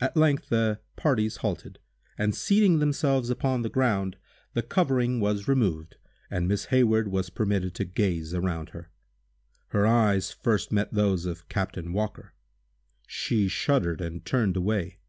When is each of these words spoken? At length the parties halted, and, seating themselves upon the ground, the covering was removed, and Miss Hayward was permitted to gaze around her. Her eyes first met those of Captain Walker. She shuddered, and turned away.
At 0.00 0.16
length 0.16 0.48
the 0.48 0.78
parties 0.94 1.38
halted, 1.38 1.80
and, 2.16 2.36
seating 2.36 2.78
themselves 2.78 3.30
upon 3.30 3.62
the 3.62 3.68
ground, 3.68 4.16
the 4.54 4.62
covering 4.62 5.18
was 5.18 5.48
removed, 5.48 5.96
and 6.30 6.46
Miss 6.46 6.66
Hayward 6.66 7.08
was 7.08 7.30
permitted 7.30 7.74
to 7.74 7.84
gaze 7.84 8.32
around 8.32 8.68
her. 8.68 8.92
Her 9.70 9.88
eyes 9.88 10.30
first 10.30 10.70
met 10.70 10.94
those 10.94 11.26
of 11.26 11.48
Captain 11.48 11.92
Walker. 11.92 12.32
She 13.08 13.48
shuddered, 13.48 14.00
and 14.00 14.24
turned 14.24 14.56
away. 14.56 15.00